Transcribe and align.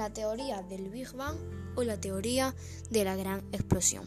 la 0.00 0.08
teoría 0.08 0.62
del 0.62 0.88
Big 0.88 1.12
Bang 1.12 1.36
o 1.76 1.82
la 1.84 2.00
teoría 2.00 2.54
de 2.88 3.04
la 3.04 3.16
gran 3.16 3.40
explosión. 3.52 4.02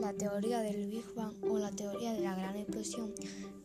La 0.00 0.12
teoría 0.14 0.62
del 0.62 0.90
Big 0.90 1.14
Bang 1.14 1.34
o 1.48 1.58
la 1.60 1.70
teoría 1.70 2.12
de 2.12 2.22
la 2.22 2.34
gran 2.34 2.56
explosión 2.56 3.14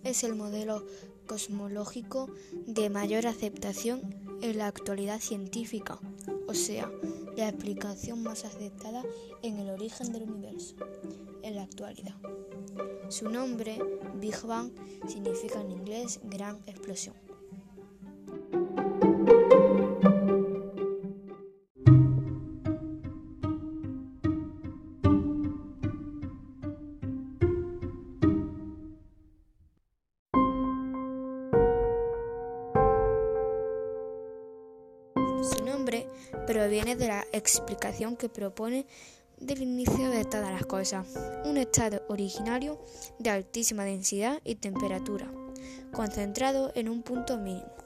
es 0.04 0.24
el 0.24 0.36
modelo 0.36 0.86
cosmológico 1.26 2.30
de 2.67 2.92
mayor 2.92 3.26
aceptación 3.26 4.25
en 4.41 4.57
la 4.57 4.67
actualidad 4.67 5.20
científica, 5.20 5.99
o 6.48 6.53
sea, 6.53 6.91
la 7.35 7.49
explicación 7.49 8.23
más 8.23 8.45
aceptada 8.45 9.03
en 9.41 9.59
el 9.59 9.70
origen 9.70 10.11
del 10.13 10.23
universo 10.23 10.75
en 11.44 11.55
la 11.55 11.63
actualidad. 11.63 12.16
Su 13.09 13.30
nombre, 13.30 13.80
Big 14.16 14.41
Bang, 14.44 14.71
significa 15.08 15.61
en 15.61 15.71
inglés 15.71 16.20
gran 16.23 16.58
explosión. 16.66 17.25
Proviene 36.47 36.95
de 36.95 37.08
la 37.08 37.25
explicación 37.31 38.17
que 38.17 38.30
propone 38.30 38.86
del 39.39 39.61
inicio 39.61 40.09
de 40.09 40.25
todas 40.25 40.52
las 40.52 40.66
cosas, 40.66 41.08
un 41.45 41.58
estado 41.58 42.03
originario 42.08 42.80
de 43.19 43.30
altísima 43.30 43.83
densidad 43.83 44.39
y 44.44 44.55
temperatura, 44.55 45.31
concentrado 45.92 46.72
en 46.75 46.89
un 46.89 47.03
punto 47.03 47.38
mínimo. 47.38 47.84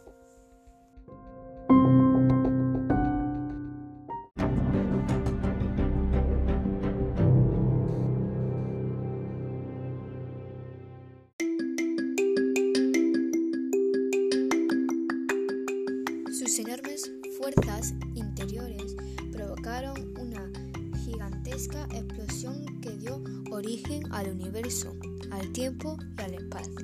Fuerzas 17.39 17.93
interiores 18.15 18.95
provocaron 19.31 20.13
una 20.19 20.51
gigantesca 21.05 21.87
explosión 21.93 22.81
que 22.81 22.91
dio 22.97 23.23
origen 23.49 24.03
al 24.11 24.29
universo, 24.29 24.93
al 25.31 25.51
tiempo 25.53 25.97
y 26.17 26.21
al 26.21 26.33
espacio. 26.33 26.75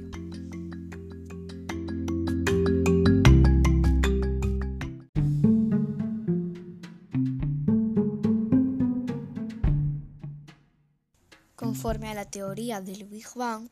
Conforme 11.55 12.07
a 12.07 12.13
la 12.13 12.25
teoría 12.25 12.79
del 12.79 13.03
Big 13.03 13.27
Bang, 13.35 13.67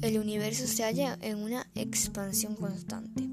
el 0.00 0.18
universo 0.18 0.68
se 0.68 0.84
halla 0.84 1.18
en 1.20 1.38
una 1.38 1.66
expansión 1.74 2.54
constante 2.54 3.31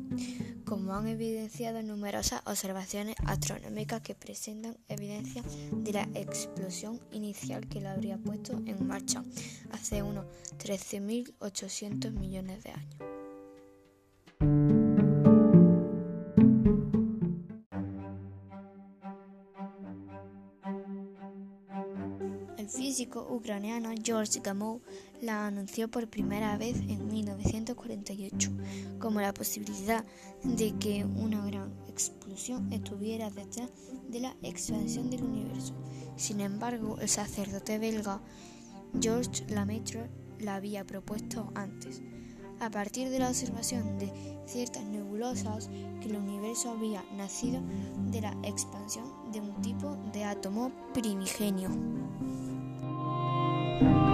como 0.69 0.93
han 0.93 1.07
evidenciado 1.07 1.81
numerosas 1.81 2.43
observaciones 2.45 3.15
astronómicas 3.25 4.01
que 4.03 4.13
presentan 4.13 4.77
evidencia 4.87 5.41
de 5.71 5.93
la 5.93 6.07
explosión 6.13 6.99
inicial 7.11 7.67
que 7.67 7.81
la 7.81 7.93
habría 7.93 8.19
puesto 8.19 8.53
en 8.67 8.87
marcha 8.87 9.23
hace 9.71 10.03
unos 10.03 10.25
13.800 10.59 12.11
millones 12.11 12.63
de 12.63 12.69
años. 12.69 13.18
Físico 22.69 23.27
ucraniano 23.29 23.89
George 24.03 24.39
Gamow 24.41 24.81
la 25.21 25.47
anunció 25.47 25.89
por 25.89 26.07
primera 26.07 26.57
vez 26.57 26.77
en 26.77 27.07
1948 27.07 28.51
como 28.99 29.19
la 29.19 29.33
posibilidad 29.33 30.05
de 30.43 30.73
que 30.77 31.03
una 31.03 31.45
gran 31.45 31.73
explosión 31.87 32.71
estuviera 32.71 33.29
detrás 33.29 33.69
de 34.07 34.19
la 34.21 34.35
expansión 34.43 35.09
del 35.09 35.23
universo. 35.23 35.73
Sin 36.15 36.39
embargo, 36.39 36.97
el 37.01 37.09
sacerdote 37.09 37.79
belga 37.79 38.21
Georges 38.99 39.43
Lemaitre 39.49 40.09
la 40.39 40.55
había 40.55 40.85
propuesto 40.85 41.51
antes, 41.55 42.01
a 42.59 42.69
partir 42.69 43.09
de 43.09 43.19
la 43.19 43.29
observación 43.29 43.97
de 43.97 44.11
ciertas 44.45 44.83
nebulosas 44.85 45.69
que 46.01 46.09
el 46.09 46.15
universo 46.15 46.71
había 46.71 47.03
nacido 47.15 47.61
de 48.11 48.21
la 48.21 48.35
expansión 48.43 49.31
de 49.31 49.41
un 49.41 49.61
tipo 49.61 49.97
de 50.13 50.23
átomo 50.23 50.71
primigenio. 50.93 51.69
thank 53.79 54.07
you. 54.07 54.08